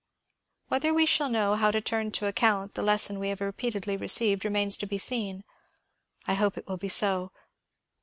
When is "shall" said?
1.05-1.29